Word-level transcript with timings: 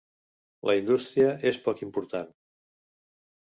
La 0.69 0.75
indústria 0.79 1.35
és 1.53 1.61
poc 1.69 1.85
important. 1.89 2.35